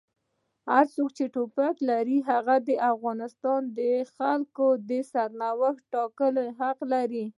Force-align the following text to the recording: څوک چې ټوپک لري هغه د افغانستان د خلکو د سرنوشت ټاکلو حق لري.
څوک 0.93 1.09
چې 1.17 1.25
ټوپک 1.33 1.75
لري 1.89 2.17
هغه 2.29 2.55
د 2.67 2.69
افغانستان 2.91 3.61
د 3.77 3.79
خلکو 4.15 4.67
د 4.89 4.91
سرنوشت 5.11 5.81
ټاکلو 5.93 6.45
حق 6.59 6.79
لري. 6.93 7.25